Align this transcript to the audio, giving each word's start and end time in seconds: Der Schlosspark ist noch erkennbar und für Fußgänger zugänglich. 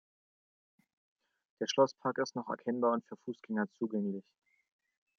Der 1.59 1.67
Schlosspark 1.67 2.17
ist 2.17 2.35
noch 2.35 2.49
erkennbar 2.49 2.93
und 2.93 3.05
für 3.05 3.17
Fußgänger 3.17 3.67
zugänglich. 3.77 4.25